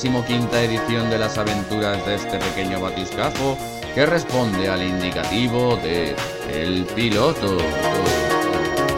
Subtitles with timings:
[0.00, 3.58] 55 edición de las aventuras de este pequeño batiscafo
[3.94, 6.16] que responde al indicativo de
[6.50, 7.58] El Piloto.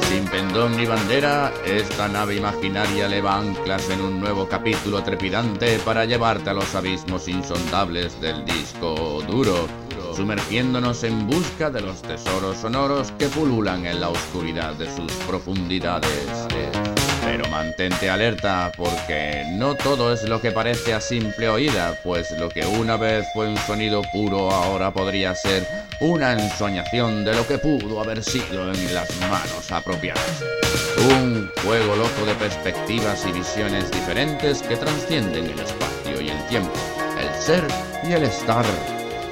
[0.08, 6.04] Sin pendón ni bandera, esta nave imaginaria leva anclas en un nuevo capítulo trepidante para
[6.04, 9.66] llevarte a los abismos insondables del disco duro,
[10.14, 16.41] sumergiéndonos en busca de los tesoros sonoros que pululan en la oscuridad de sus profundidades.
[17.52, 22.64] Mantente alerta porque no todo es lo que parece a simple oída, pues lo que
[22.64, 25.62] una vez fue un sonido puro ahora podría ser
[26.00, 30.42] una ensoñación de lo que pudo haber sido en las manos apropiadas.
[31.10, 36.72] Un juego loco de perspectivas y visiones diferentes que trascienden el espacio y el tiempo,
[37.20, 37.64] el ser
[38.02, 38.64] y el estar.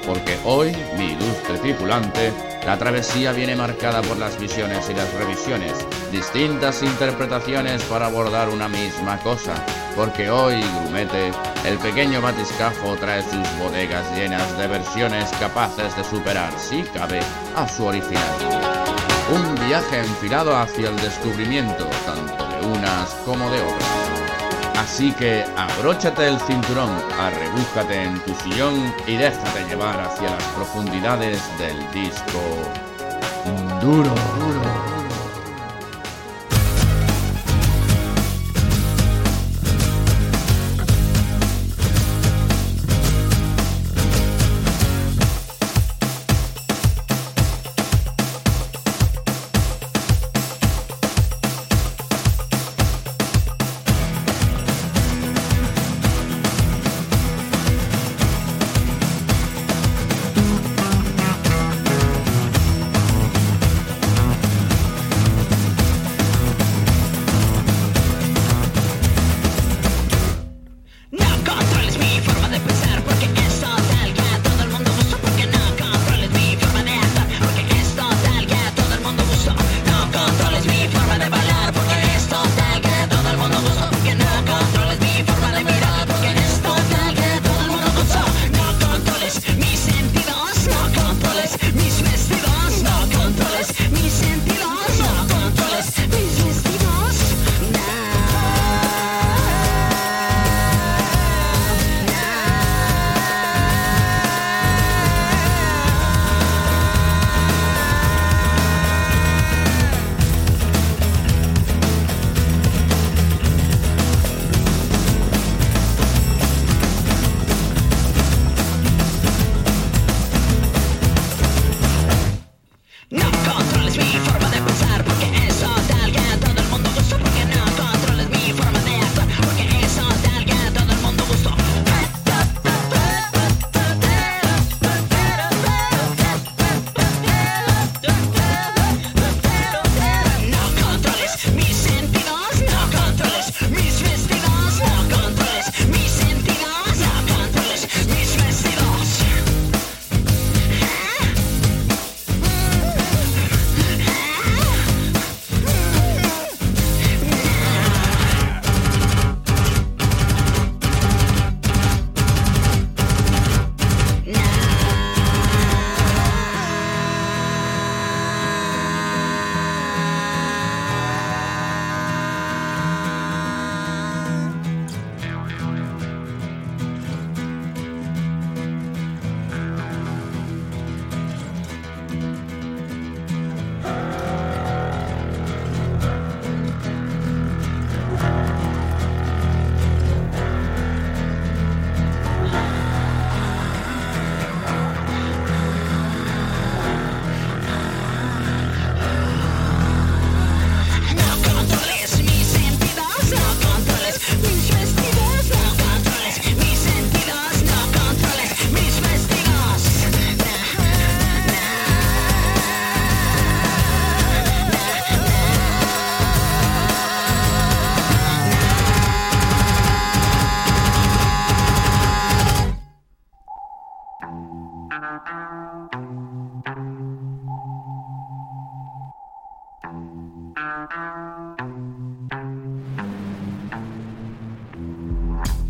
[0.05, 2.33] Porque hoy, mi ilustre tripulante,
[2.65, 5.73] la travesía viene marcada por las visiones y las revisiones,
[6.11, 9.53] distintas interpretaciones para abordar una misma cosa.
[9.95, 11.31] Porque hoy, Grumete,
[11.65, 17.19] el pequeño batiscafo trae sus bodegas llenas de versiones capaces de superar, si cabe,
[17.55, 18.71] a su original.
[19.33, 24.00] Un viaje enfilado hacia el descubrimiento, tanto de unas como de otras.
[24.81, 31.39] Así que abróchate el cinturón, arrebújate en tu sillón y déjate llevar hacia las profundidades
[31.59, 32.39] del disco
[33.79, 34.09] duro.
[34.39, 34.80] duro.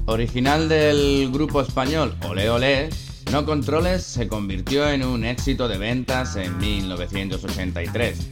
[0.06, 2.90] Original del grupo español Ole Ole,
[3.32, 8.32] No Controles se convirtió en un éxito de ventas en 1983,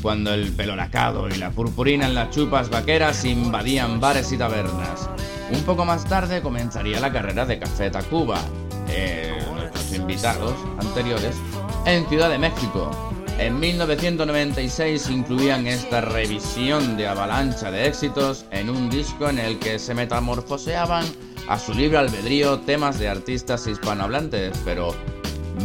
[0.00, 5.10] cuando el pelo lacado y la purpurina en las chupas vaqueras invadían bares y tabernas.
[5.52, 8.40] Un poco más tarde comenzaría la carrera de Café Tacuba,
[8.88, 11.36] eh, nuestros invitados anteriores,
[11.84, 13.11] en Ciudad de México,
[13.46, 19.80] en 1996 incluían esta revisión de avalancha de éxitos en un disco en el que
[19.80, 21.04] se metamorfoseaban
[21.48, 24.94] a su libre albedrío temas de artistas hispanohablantes, pero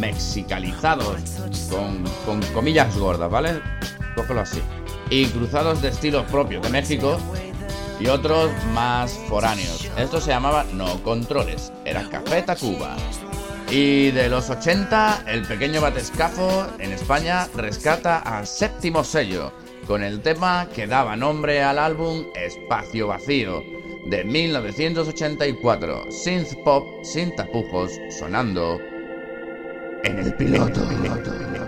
[0.00, 1.20] mexicalizados,
[1.70, 3.60] con, comillas gordas, ¿vale?
[4.16, 4.60] Cógelo así.
[5.10, 7.16] Y cruzados de estilos propios de México
[8.00, 9.88] y otros más foráneos.
[9.96, 12.96] Esto se llamaba No Controles, era Café Tacuba.
[13.70, 19.52] Y de los 80, el pequeño batescafo en España rescata al séptimo sello
[19.86, 23.62] con el tema que daba nombre al álbum Espacio Vacío
[24.06, 28.78] de 1984, synth pop sin tapujos sonando
[30.04, 30.80] en el piloto.
[30.88, 31.67] desconocido y no,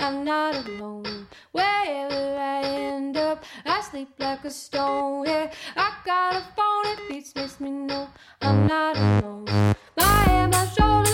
[0.00, 1.26] I'm not alone.
[1.52, 5.26] Wherever I end up, I sleep like a stone.
[5.26, 8.08] Yeah, I got a phone, it beats, makes me know
[8.40, 9.44] I'm not alone.
[9.98, 11.09] My head, my shoulder.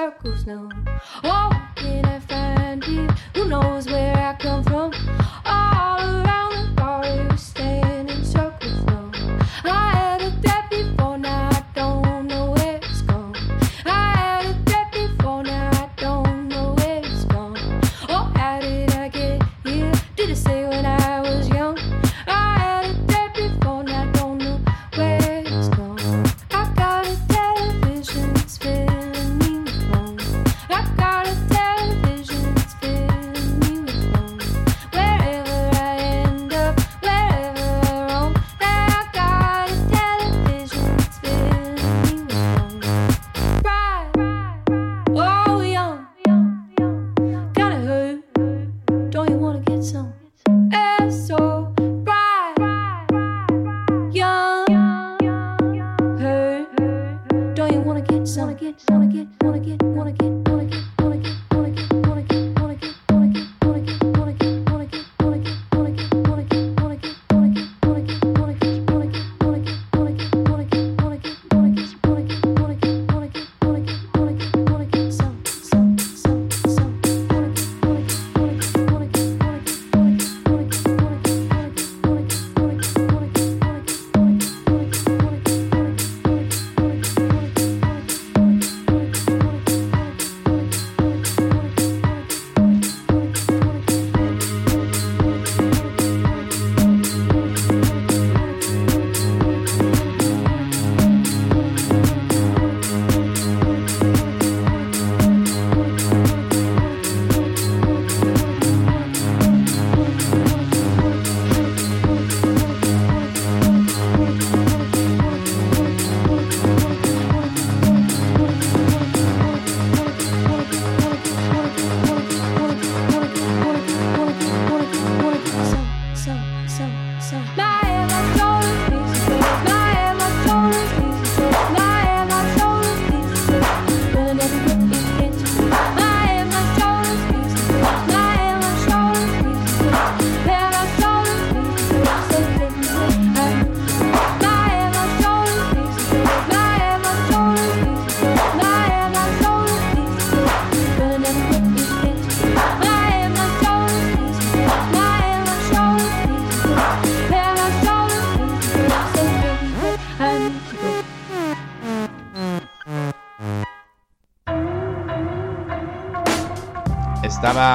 [0.00, 0.68] jogos, não.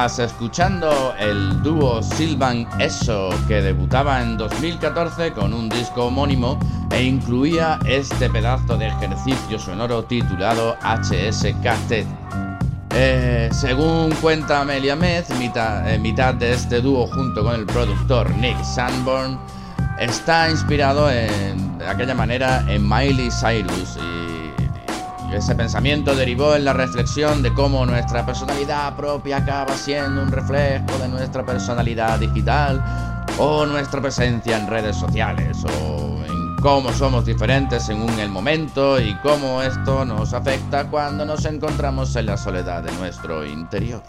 [0.05, 6.59] Escuchando el dúo Silvan Eso que debutaba en 2014 con un disco homónimo
[6.91, 12.05] e incluía este pedazo de ejercicio sonoro titulado HSKT.
[12.91, 18.29] Eh, según cuenta Amelia Mez, mitad, eh, mitad de este dúo junto con el productor
[18.35, 19.39] Nick Sanborn
[19.99, 23.94] está inspirado en, de aquella manera en Miley Cyrus
[25.35, 30.97] ese pensamiento derivó en la reflexión de cómo nuestra personalidad propia acaba siendo un reflejo
[30.99, 32.83] de nuestra personalidad digital
[33.37, 39.13] o nuestra presencia en redes sociales o en cómo somos diferentes según el momento y
[39.15, 44.01] cómo esto nos afecta cuando nos encontramos en la soledad de nuestro interior.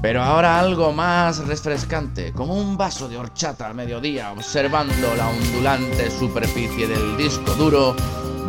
[0.00, 6.10] Pero ahora algo más refrescante, como un vaso de horchata a mediodía, observando la ondulante
[6.10, 7.94] superficie del disco duro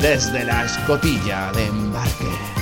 [0.03, 2.52] desde la escotilla de embarque.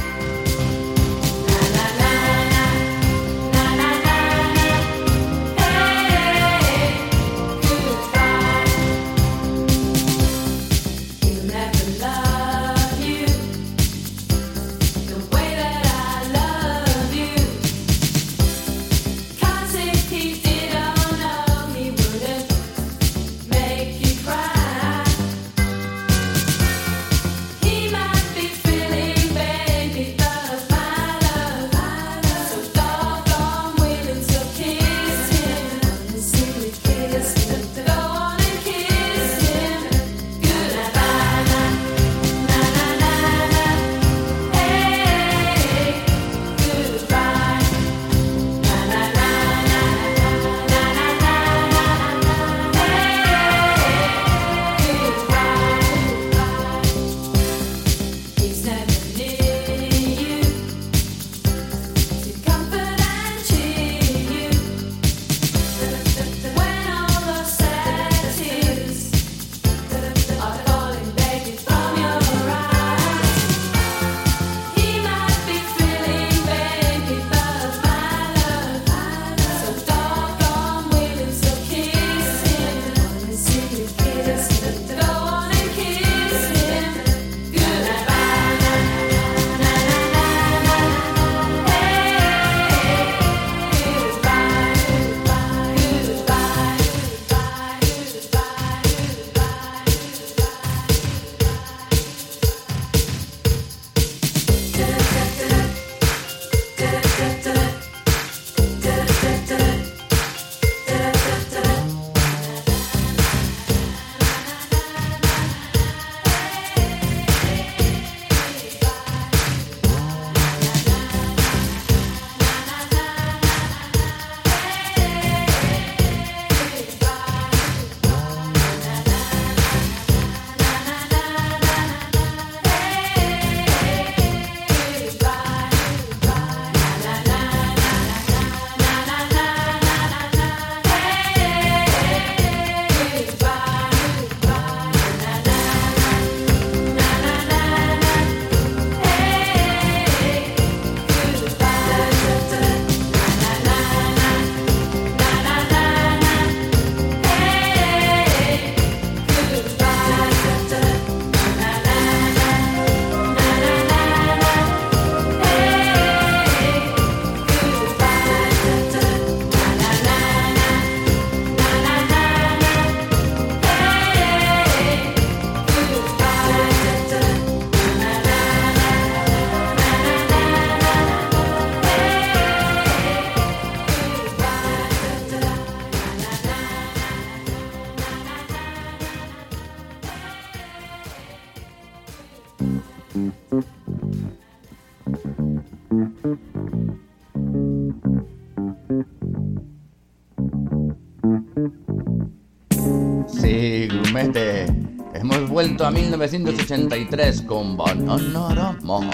[206.21, 209.09] 1983 con Bananarama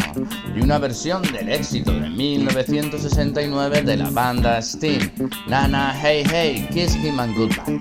[0.53, 5.09] y una versión del éxito de 1969 de la banda Steam,
[5.47, 7.79] Nana Hey Hey, Kiss Him and Goodbye.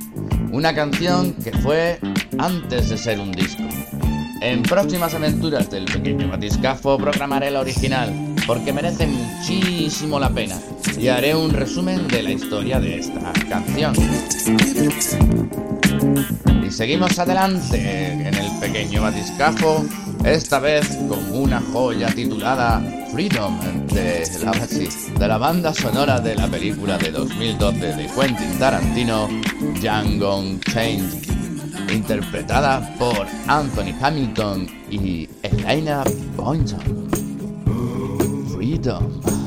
[0.52, 1.98] Una canción que fue
[2.38, 3.64] antes de ser un disco.
[4.42, 8.12] En próximas aventuras del pequeño batiscafo programaré la original,
[8.46, 10.56] porque merece muchísimo la pena,
[10.96, 13.92] y haré un resumen de la historia de esta canción.
[16.66, 19.84] Y seguimos adelante en el pequeño batiscafo,
[20.24, 24.26] esta vez con una joya titulada Freedom de
[25.28, 29.28] la, banda sonora de la película de 2012 de Quentin Tarantino,
[29.80, 36.02] Django Change, interpretada por Anthony Hamilton y Elena
[36.36, 37.08] Boynton.
[38.52, 39.45] Freedom.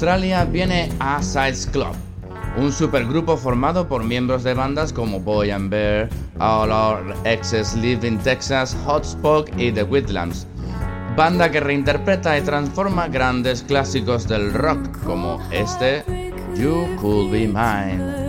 [0.00, 1.94] Australia viene A Sides Club,
[2.56, 6.08] un supergrupo formado por miembros de bandas como Boy and Bear,
[6.38, 10.46] All Our Exes Live in Texas, Hotspot y The Whitlands.
[11.18, 16.02] Banda que reinterpreta y transforma grandes clásicos del rock como este,
[16.56, 18.19] You Could Be Mine.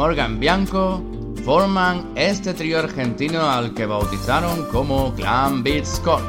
[0.00, 1.04] Morgan Bianco
[1.44, 6.22] forman este trío argentino al que bautizaron como Clan Beat Scott.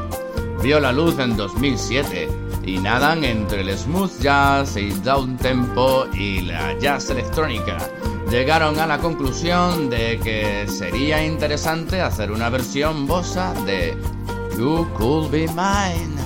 [0.62, 2.28] Vio la luz en 2007
[2.66, 7.78] y nadan entre el smooth jazz, el down tempo y la jazz electrónica.
[8.30, 13.96] Llegaron a la conclusión de que sería interesante hacer una versión bossa de
[14.58, 16.21] You Could Be Mine.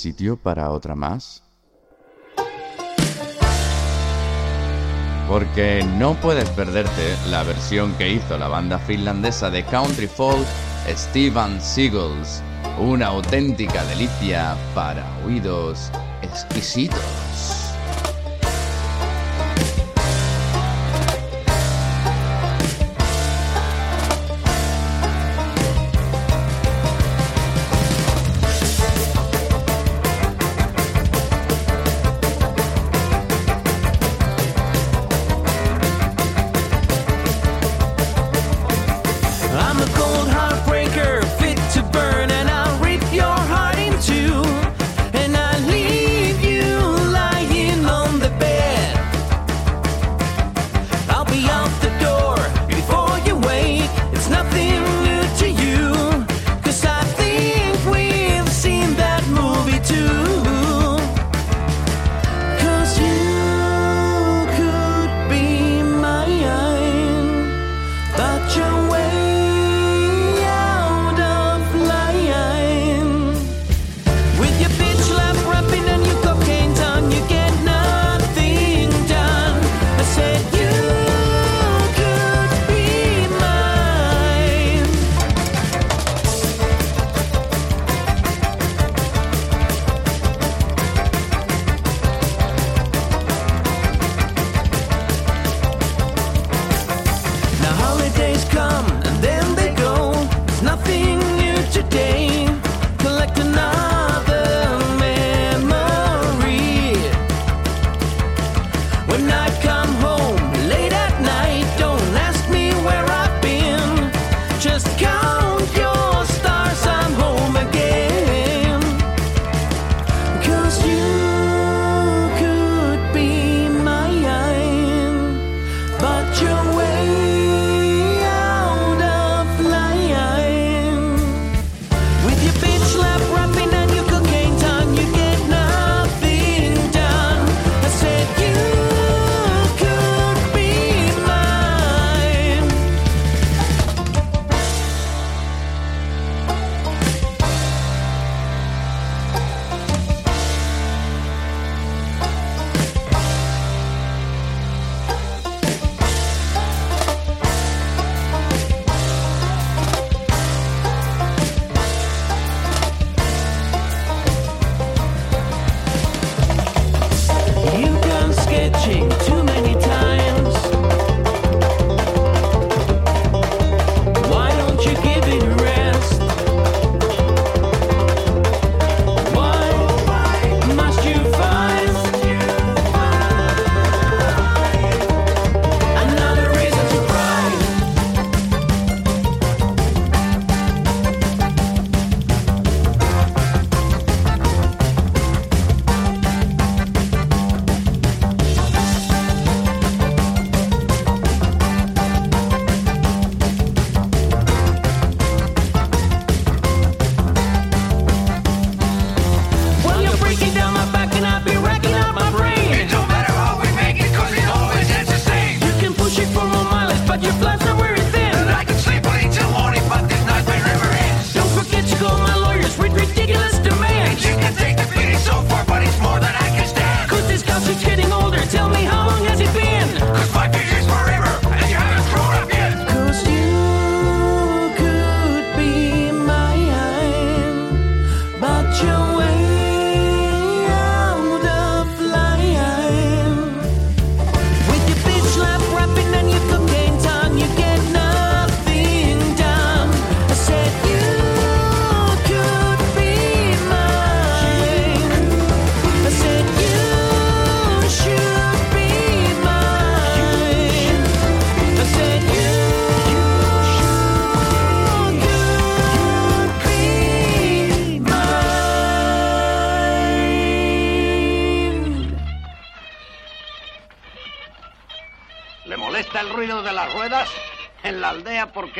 [0.00, 1.42] sitio para otra más?
[5.28, 10.46] Porque no puedes perderte la versión que hizo la banda finlandesa de country folk
[10.88, 12.42] Steven Seagulls,
[12.80, 15.90] una auténtica delicia para oídos
[16.22, 17.59] exquisitos.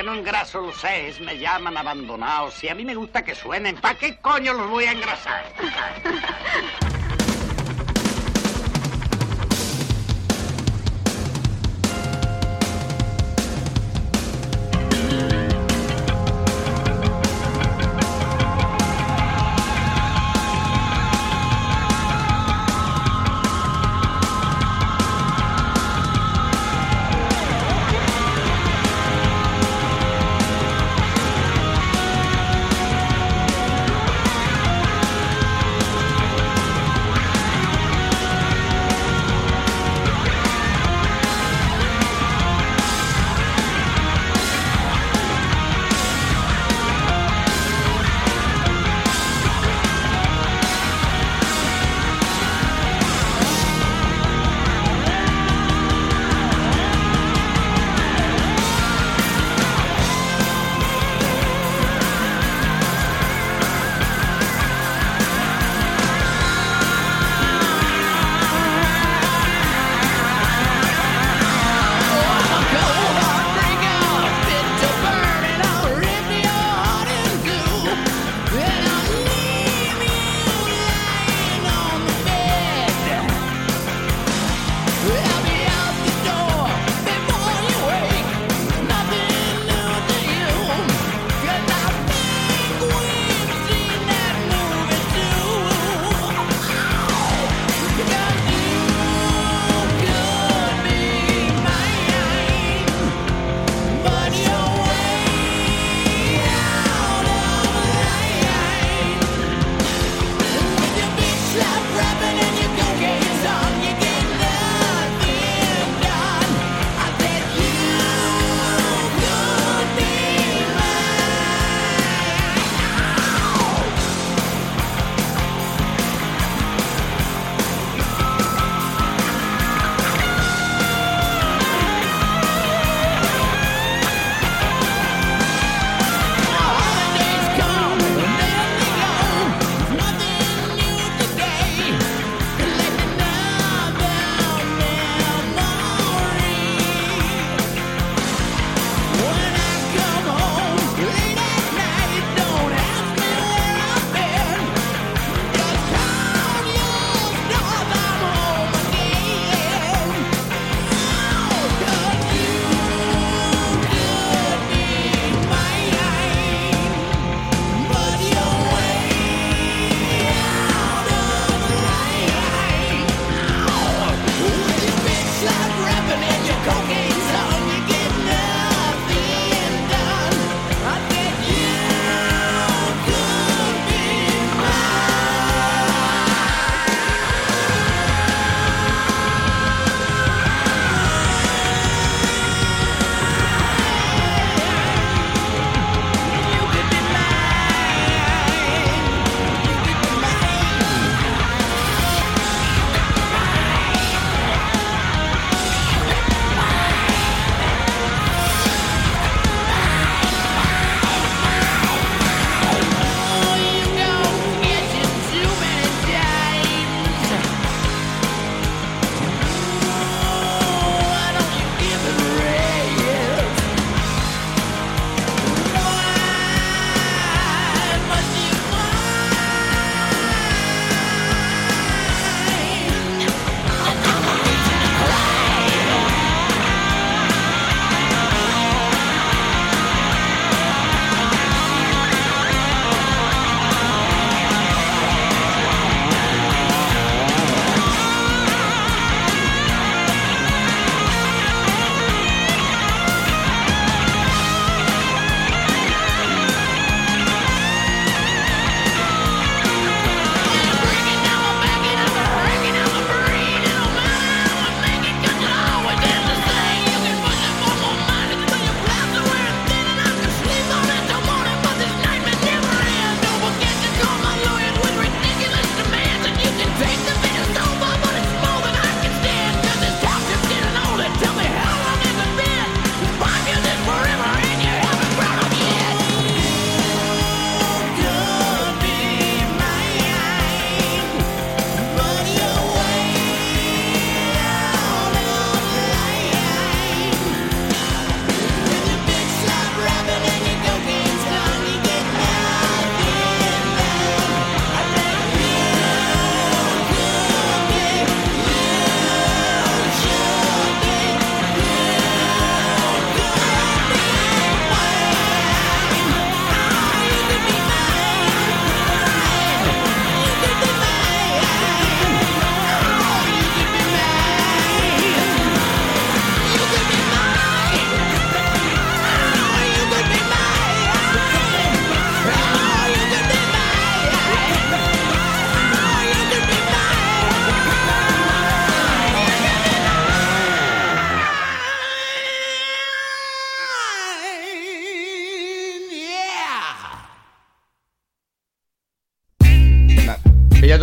[0.01, 2.55] porque no engraso los seis, me llaman abandonados.
[2.55, 5.40] Si a mí me gusta que suenen, ¿para qué coño los voy a engrasar?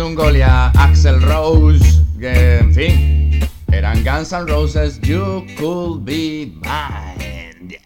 [0.08, 3.40] Tungolia, Axel Rose, que en fin,
[3.70, 7.78] eran Guns N' Roses, You Could Be Mine.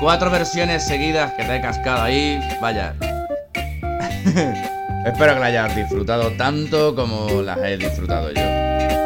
[0.00, 2.94] Cuatro versiones seguidas que te he cascado ahí, vaya.
[5.06, 9.03] Espero que la hayas disfrutado tanto como las he disfrutado yo.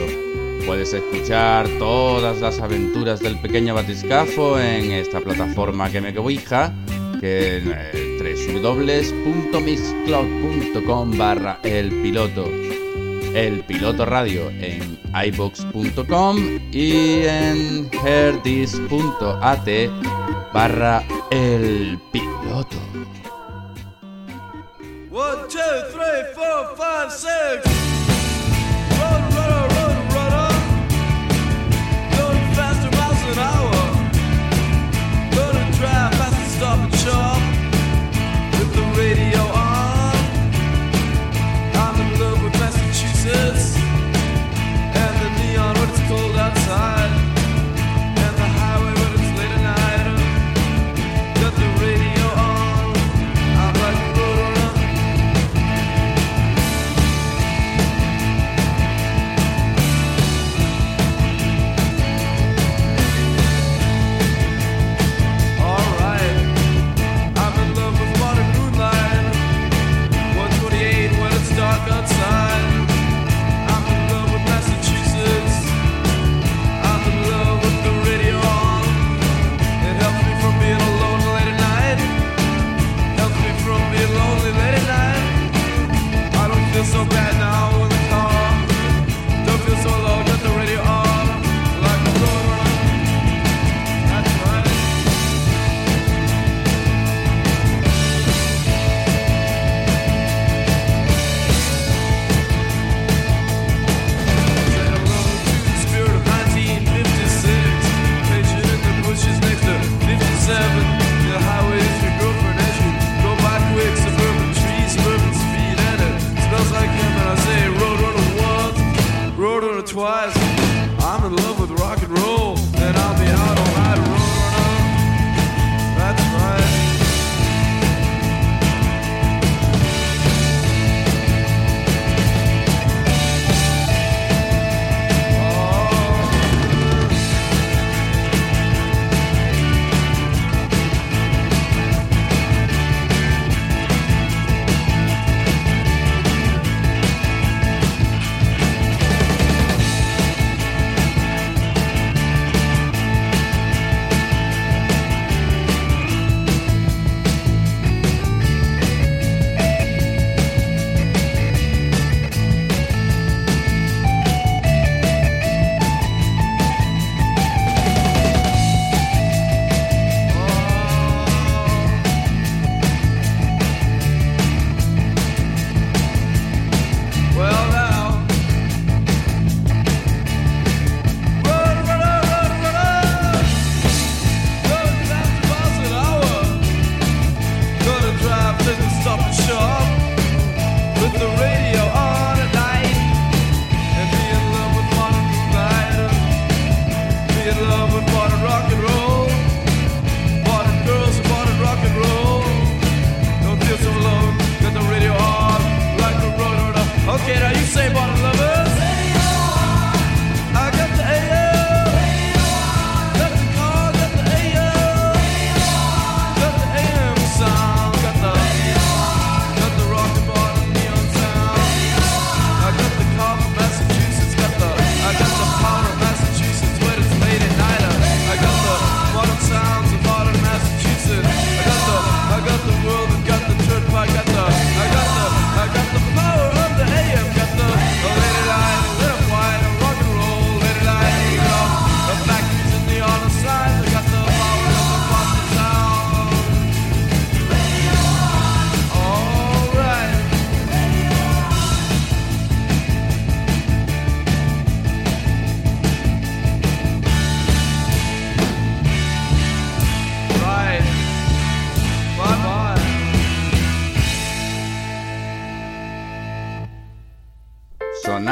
[0.65, 6.73] Puedes escuchar todas las aventuras del pequeño batiscafo en esta plataforma que me cobija
[7.21, 8.17] que es eh,
[8.51, 12.49] www.mixcloud.com barra el piloto
[13.33, 19.67] el piloto radio en ibox.com y en herdis.at
[20.51, 22.77] barra el piloto
[25.13, 25.59] One, two,
[25.91, 27.69] three, four, five, six.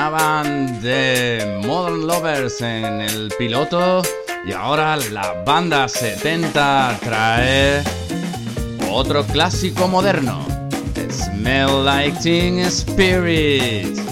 [0.10, 4.01] De Modern Lovers en el piloto
[4.43, 7.84] y ahora la banda 70 trae
[8.89, 10.43] otro clásico moderno,
[11.12, 14.09] Smell Like Teen Spirit.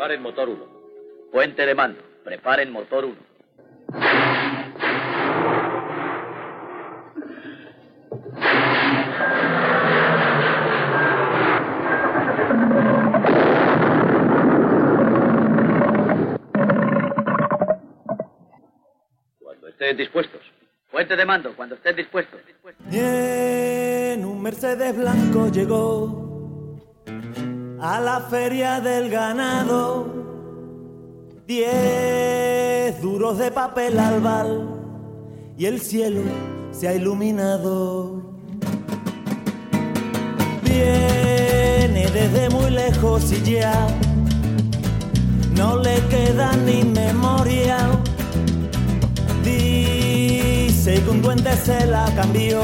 [0.00, 0.64] Preparen motor 1.
[1.30, 2.00] Puente de mando.
[2.24, 3.16] Preparen motor 1.
[19.38, 20.40] Cuando estén dispuestos.
[20.90, 22.40] Puente de mando, cuando estén dispuestos.
[22.90, 26.29] En un Mercedes blanco llegó
[27.80, 30.06] a la feria del ganado.
[31.46, 34.68] Diez duros de papel albal
[35.56, 36.22] y el cielo
[36.70, 38.22] se ha iluminado.
[40.62, 43.88] Viene desde muy lejos y ya
[45.56, 47.78] no le queda ni memoria.
[49.42, 52.60] Dice que un duende se la cambió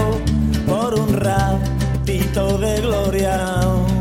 [0.67, 3.96] por un ratito de gloria.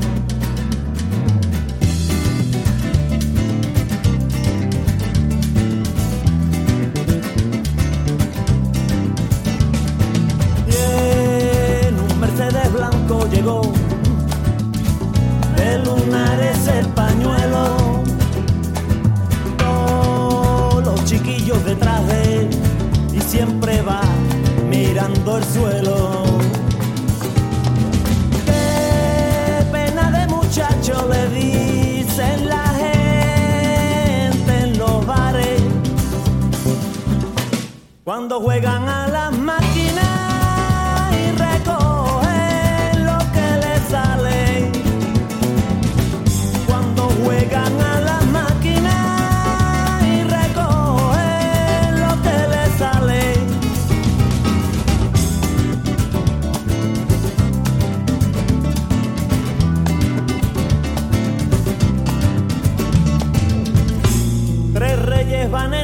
[10.77, 13.61] En un Mercedes blanco llegó
[15.55, 18.03] de lunares el pañuelo.
[19.57, 22.49] Todos los chiquillos detrás de él
[23.13, 24.01] y siempre va
[24.69, 26.23] mirando el suelo.
[28.45, 35.61] Qué pena de muchacho le dicen la gente en los bares
[38.03, 39.64] cuando juegan a las máquinas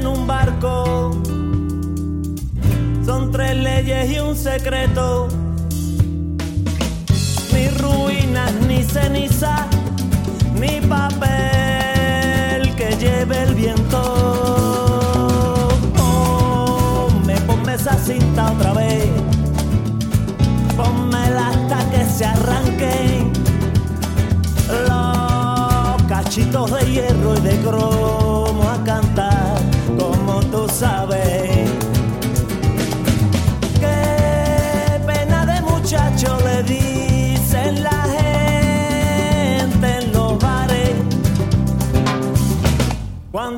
[0.01, 1.11] en un barco.
[3.05, 5.27] Son tres leyes y un secreto.
[7.53, 9.67] Ni ruinas, ni ceniza,
[10.59, 14.01] ni papel que lleve el viento.
[15.97, 19.09] Ponme, ponme esa cinta otra vez.
[20.77, 23.33] Pónmela hasta que se arranquen
[24.87, 28.70] los cachitos de hierro y de cromo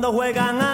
[0.04, 0.73] cuando juegan a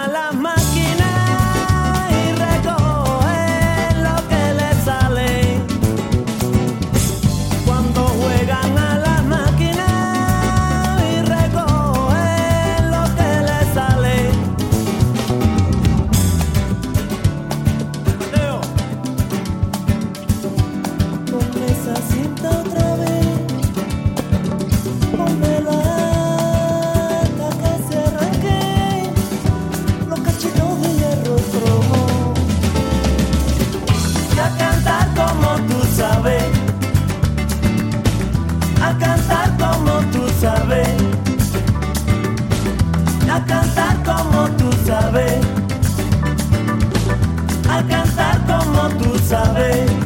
[48.81, 50.00] cantar como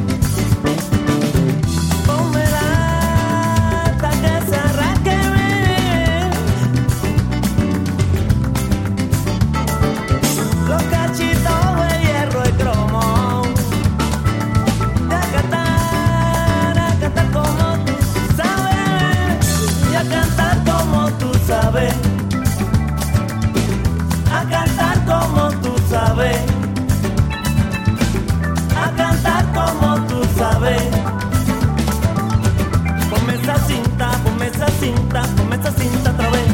[34.86, 36.46] cinta, ponme esa cinta otra vez.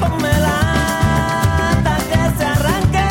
[0.00, 0.56] Pónmela
[1.70, 3.06] hasta que se arranque.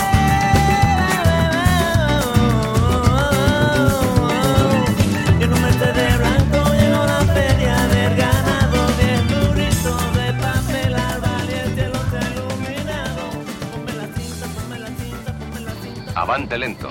[5.39, 8.80] Y en un Mercedes blanco llegó la feria del ganado.
[8.97, 13.32] Diez duritos de papel al valiente los iluminados.
[13.72, 16.22] Ponme la cinta, ponme la cinta, ponme la cinta.
[16.22, 16.89] Avante lento.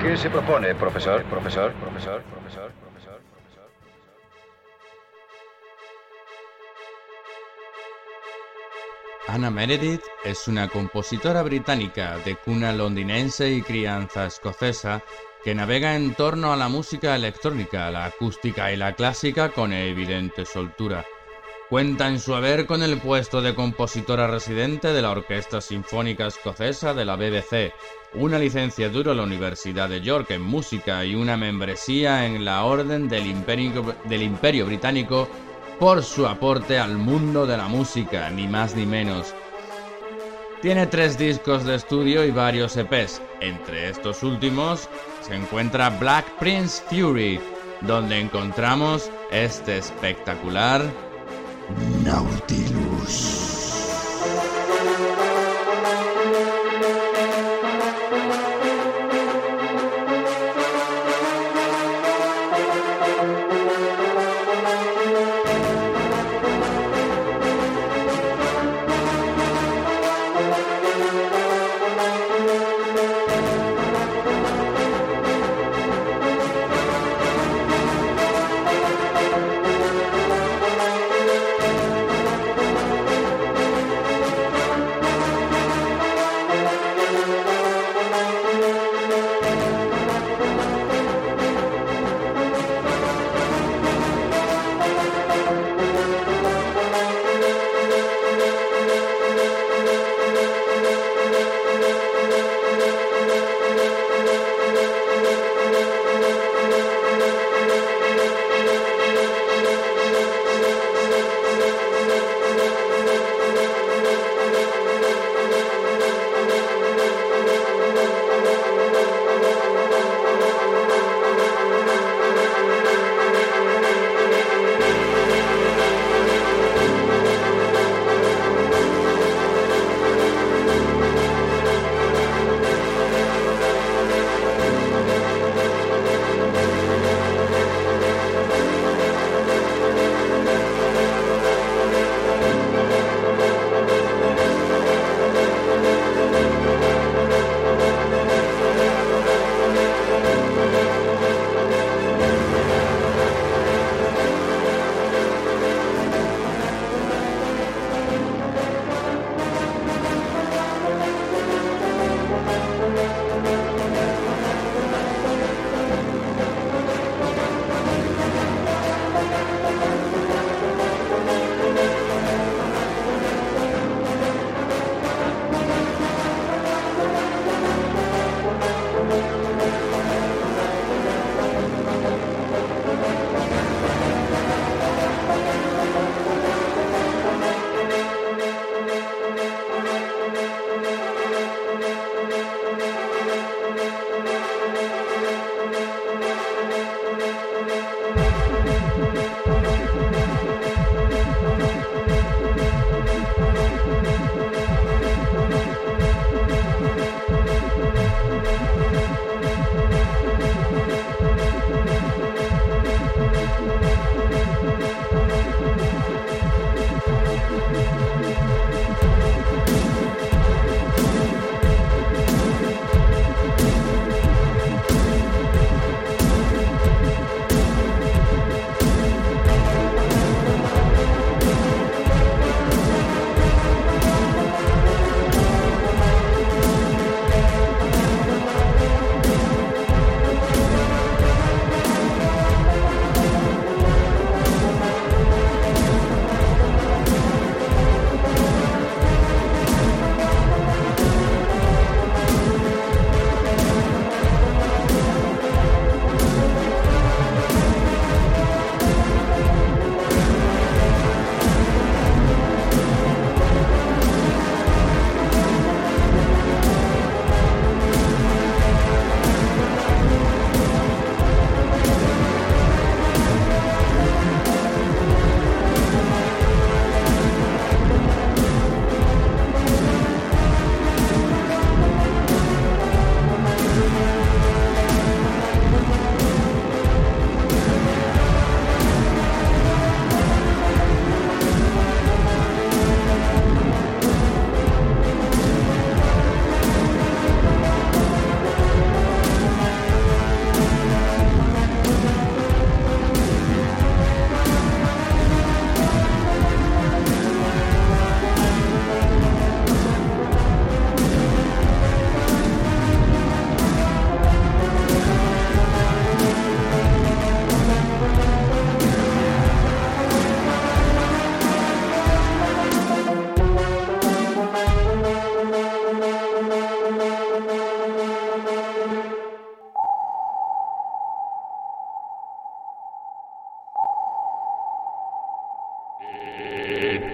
[0.00, 1.72] ¿Qué se propone, profesor, profesor,
[9.50, 15.02] Meredith es una compositora británica de cuna londinense y crianza escocesa
[15.42, 20.44] que navega en torno a la música electrónica, la acústica y la clásica con evidente
[20.44, 21.04] soltura.
[21.68, 26.92] Cuenta en su haber con el puesto de compositora residente de la Orquesta Sinfónica Escocesa
[26.92, 27.72] de la BBC,
[28.14, 33.08] una licenciatura en la Universidad de York en música y una membresía en la Orden
[33.08, 35.28] del Imperio Británico
[35.82, 39.34] por su aporte al mundo de la música, ni más ni menos.
[40.60, 43.20] Tiene tres discos de estudio y varios EPs.
[43.40, 44.88] Entre estos últimos
[45.22, 47.40] se encuentra Black Prince Fury,
[47.80, 50.84] donde encontramos este espectacular
[52.04, 53.51] Nautilus.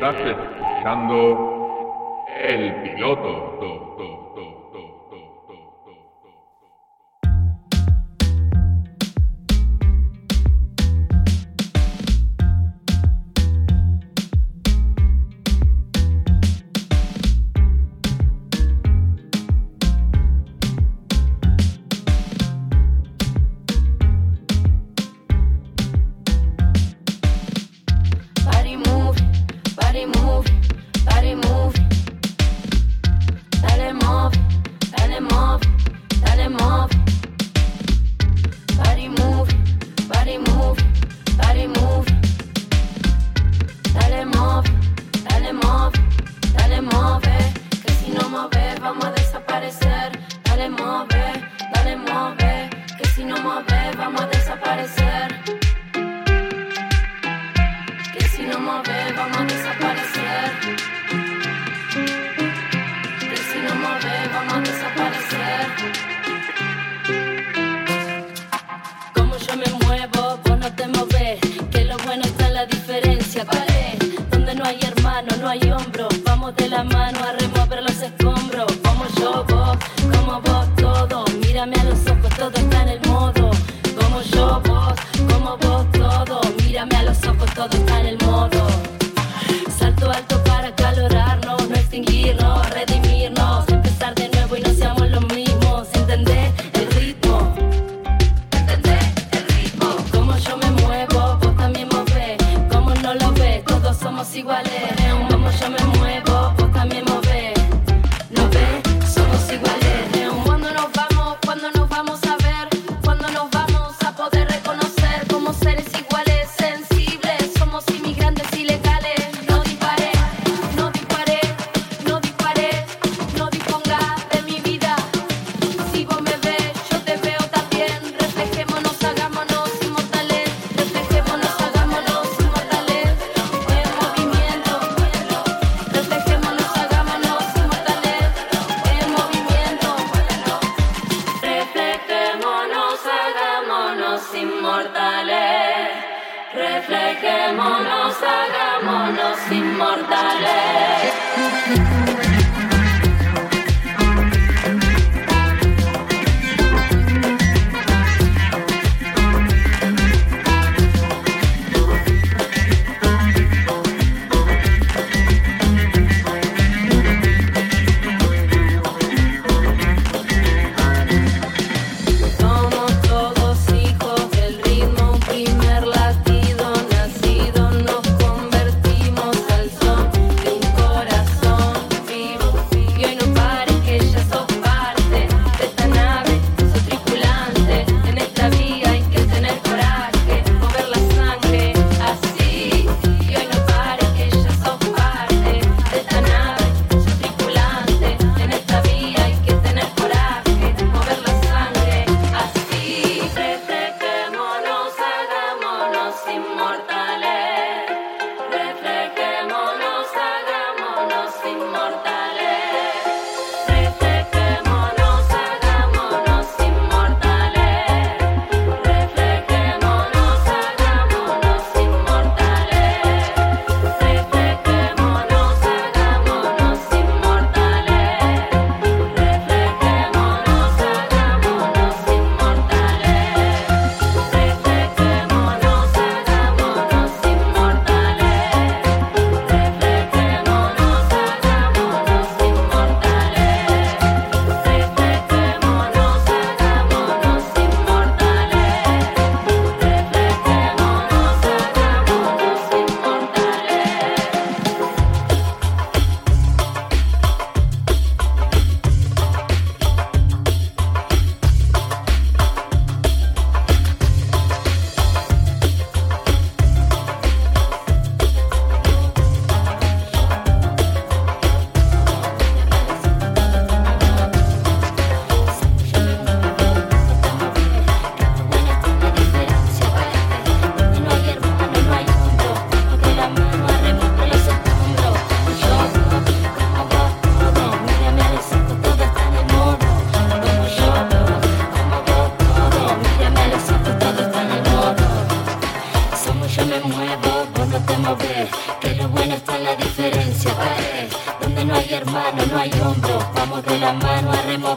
[0.01, 3.59] Estás escuchando el piloto.
[3.61, 4.58] Do, do, do.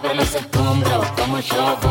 [0.02, 1.12] Mano a remover los escombros.
[1.12, 1.90] Como yo,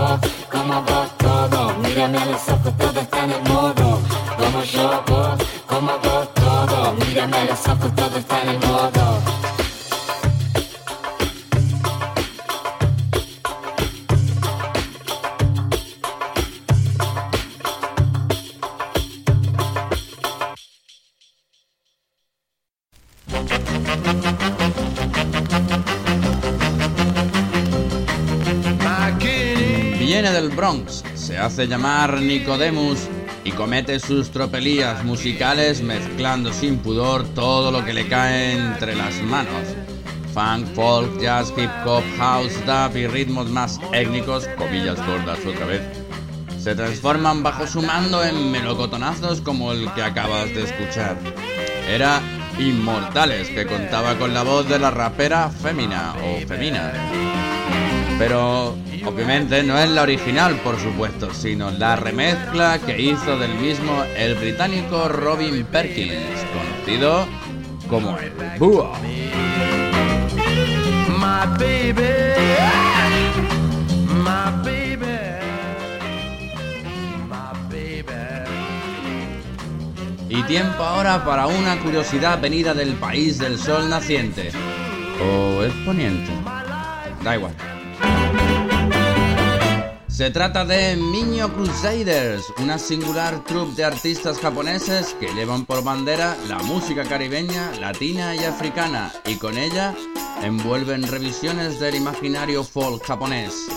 [31.14, 33.08] Se hace llamar Nicodemus
[33.42, 39.20] y comete sus tropelías musicales mezclando sin pudor todo lo que le cae entre las
[39.22, 39.64] manos.
[40.32, 45.82] Funk, folk, jazz, hip hop, house, dub y ritmos más étnicos, comillas gordas otra vez,
[46.62, 51.16] se transforman bajo su mando en melocotonazos como el que acabas de escuchar.
[51.88, 52.20] Era
[52.60, 56.92] Inmortales, que contaba con la voz de la rapera Femina o Femina.
[58.18, 64.04] Pero obviamente no es la original, por supuesto, sino la remezcla que hizo del mismo
[64.16, 66.16] el británico Robin Perkins,
[66.52, 67.26] conocido
[67.88, 68.92] como el Búho.
[80.28, 84.52] Y tiempo ahora para una curiosidad venida del país del sol naciente.
[85.20, 86.30] ¿O es poniente?
[87.22, 87.52] Da igual.
[90.20, 96.36] Se trata de Miño Crusaders, una singular troupe de artistas japoneses que llevan por bandera
[96.46, 99.94] la música caribeña, latina y africana y con ella
[100.42, 103.68] envuelven revisiones del imaginario folk japonés.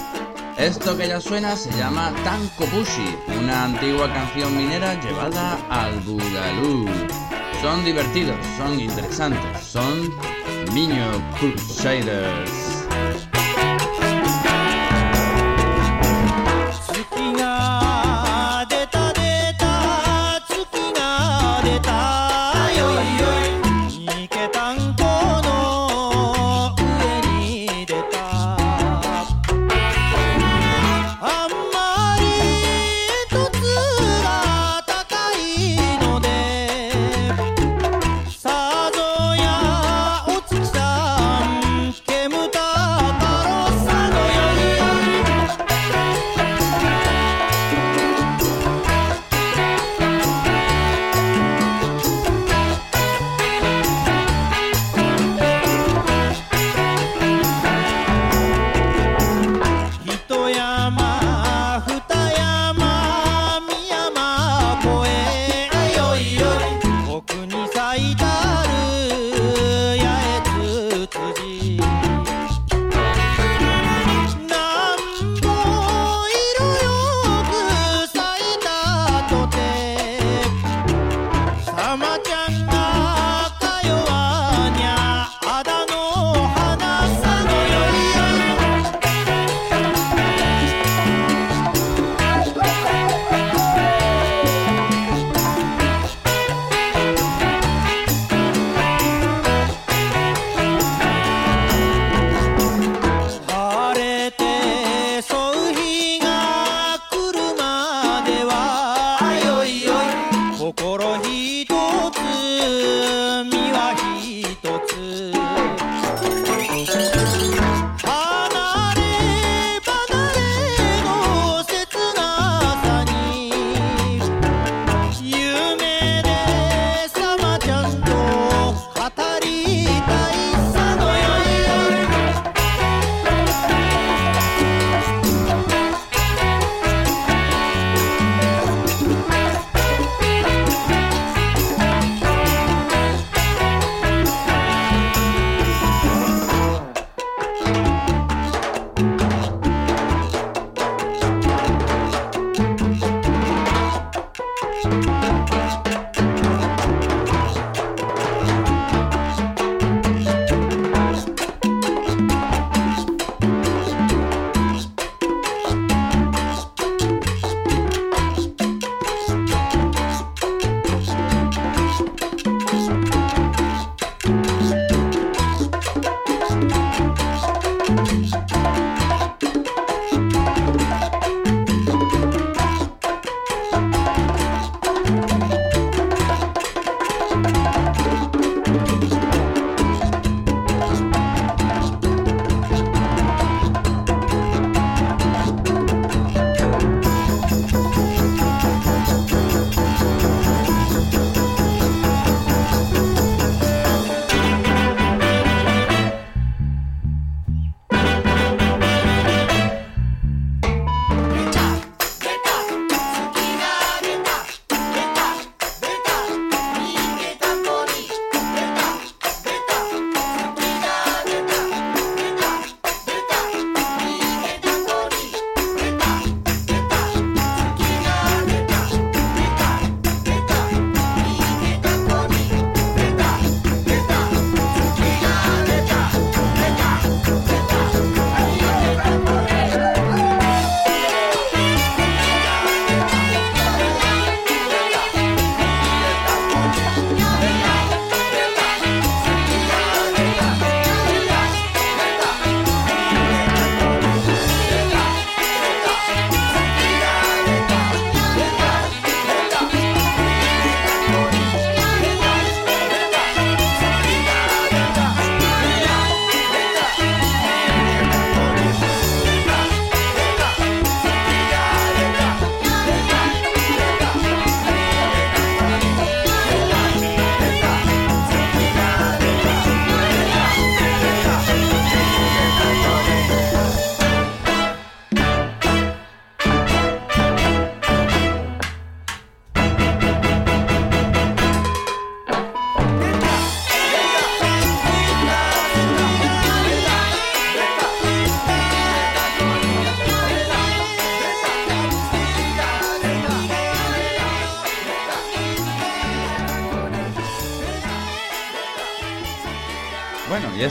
[0.58, 6.90] Esto que ya suena se llama Tankobushi, una antigua canción minera llevada al bugalú.
[7.62, 10.14] Son divertidos, son interesantes, son
[10.74, 11.08] Miño
[11.40, 12.63] Crusaders.
[17.24, 17.83] 情啊。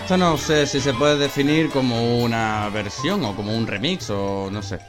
[0.02, 4.50] Esto no sé si se puede definir como una versión o como un remix o
[4.50, 4.80] no sé.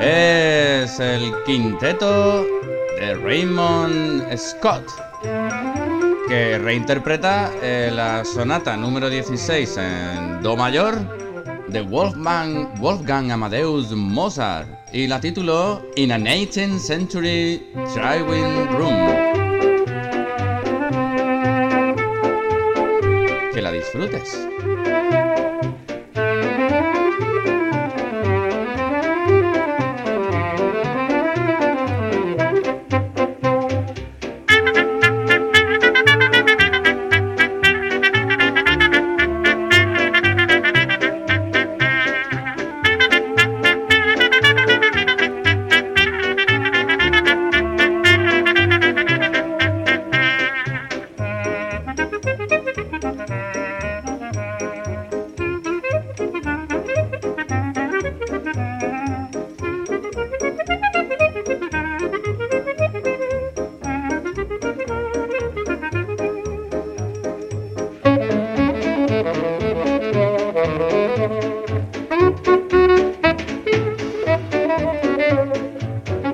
[0.00, 2.44] Es el quinteto
[2.98, 4.84] de Raymond Scott
[6.28, 10.98] que reinterpreta eh, la sonata número 16 en Do mayor
[11.68, 17.64] de Wolfgang, Amadeus Mozart y la tituló In a 18th Century
[17.94, 19.35] Driving Room.
[23.92, 24.55] Que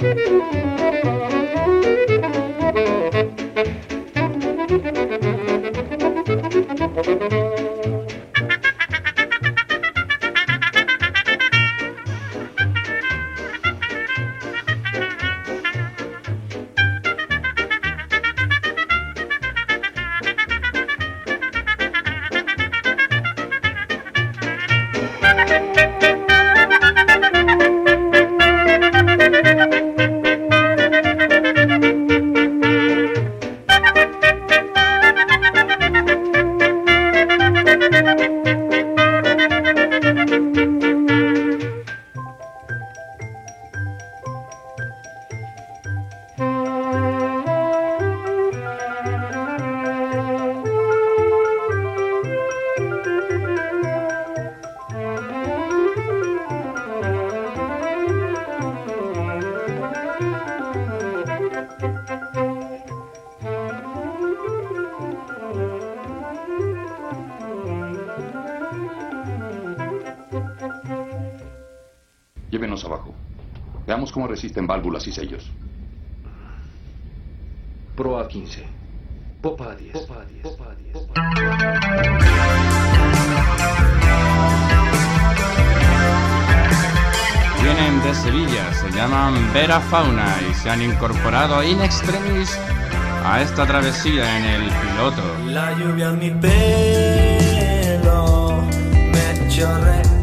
[0.03, 0.53] Llévenos
[1.05, 2.02] abajo.
[74.43, 75.49] Resisten válvulas y sellos.
[77.95, 78.65] Proa 15.
[79.41, 79.93] Popa 10.
[79.93, 80.43] Popa 10.
[80.43, 80.97] Popa 10.
[87.63, 92.59] Vienen de Sevilla, se llaman Vera Fauna y se han incorporado in extremis
[93.25, 95.23] a esta travesía en el piloto.
[95.47, 96.51] La lluvia en mi pelo
[99.13, 100.22] me chorreaba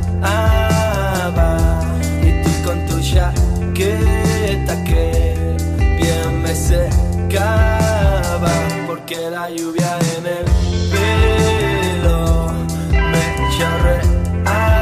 [9.29, 10.45] la lluvia en el
[10.91, 12.47] pelo
[12.91, 13.25] me
[13.57, 14.81] chorreaba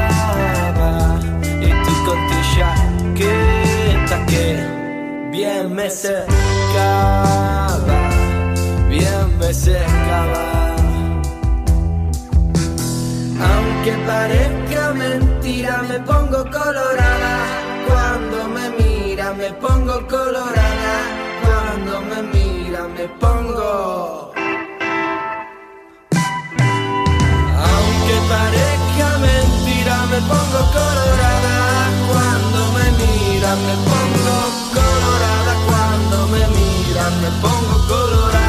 [1.42, 4.46] y tú con tu chaqueta que
[5.30, 7.38] bien me secaba
[8.88, 10.76] bien me secaba.
[13.50, 17.32] Aunque parezca mentira, me pongo colorada.
[17.86, 20.94] Cuando me mira, me pongo colorada.
[21.44, 23.97] Cuando me mira, me pongo.
[30.28, 31.90] Pongo colorada.
[32.10, 34.36] Cuando me mira, me pongo
[34.76, 35.52] colorada.
[35.68, 38.47] Cuando me mira, me pongo colorada.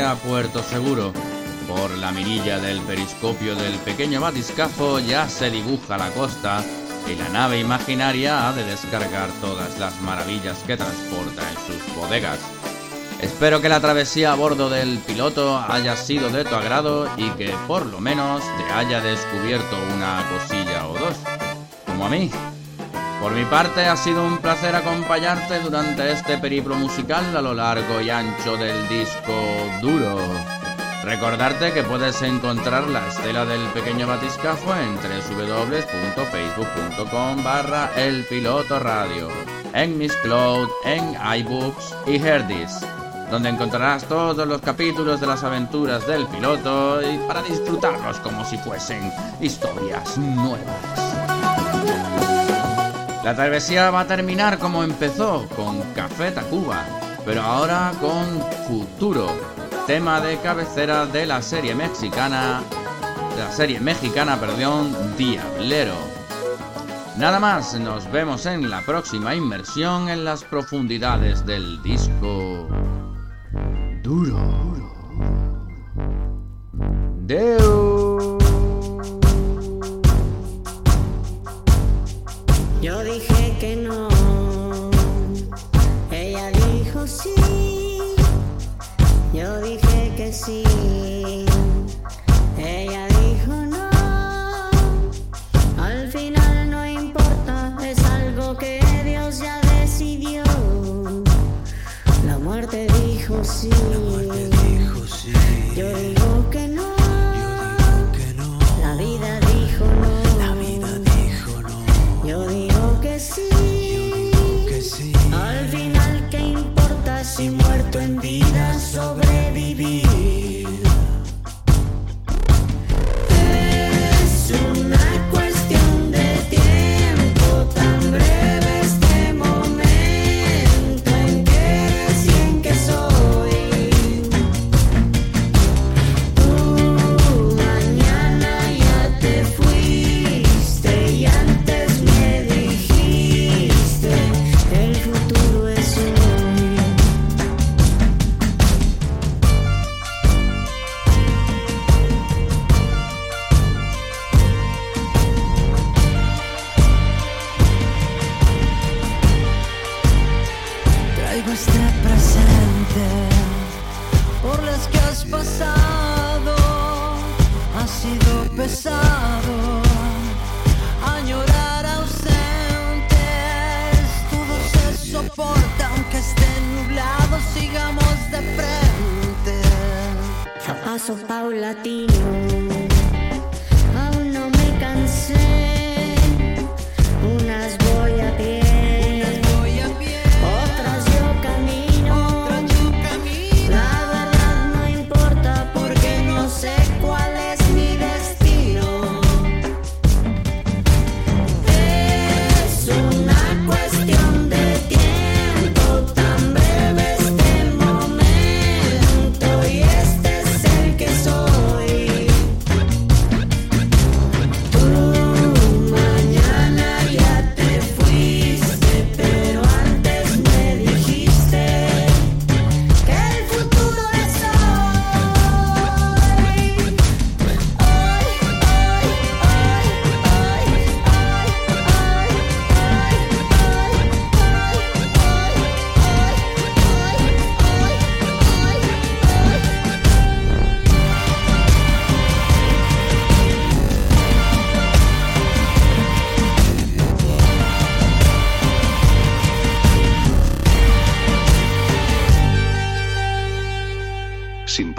[0.00, 1.12] A Puerto Seguro.
[1.68, 6.64] Por la mirilla del periscopio del pequeño batiscafo ya se dibuja la costa
[7.10, 12.38] y la nave imaginaria ha de descargar todas las maravillas que transporta en sus bodegas.
[13.20, 17.54] Espero que la travesía a bordo del piloto haya sido de tu agrado y que
[17.66, 21.16] por lo menos te haya descubierto una cosilla o dos,
[21.86, 22.30] como a mí.
[23.22, 28.00] Por mi parte ha sido un placer acompañarte durante este periplo musical a lo largo
[28.00, 29.32] y ancho del disco
[29.80, 30.18] duro.
[31.04, 39.28] Recordarte que puedes encontrar la estela del pequeño batiscafo en www.facebook.com barra el piloto radio,
[39.72, 42.80] en Miss Cloud, en iBooks y Herdis,
[43.30, 48.58] donde encontrarás todos los capítulos de las aventuras del piloto y para disfrutarlos como si
[48.58, 51.01] fuesen historias nuevas.
[53.24, 56.84] La travesía va a terminar como empezó, con Café Tacuba,
[57.24, 58.26] pero ahora con
[58.66, 59.28] Futuro,
[59.86, 62.62] tema de cabecera de la serie mexicana,
[63.36, 65.94] de la serie mexicana, perdón, Diablero.
[67.16, 72.66] Nada más, nos vemos en la próxima inmersión en las profundidades del disco
[74.02, 74.82] duro.
[77.24, 77.81] Deu.
[103.44, 104.11] see.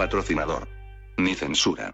[0.04, 0.68] Patrocinador.
[1.16, 1.93] Ni censura.